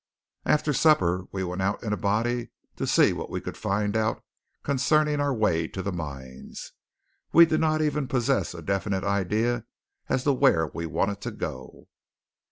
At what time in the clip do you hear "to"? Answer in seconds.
2.75-2.87, 5.67-5.83, 10.23-10.33, 11.21-11.29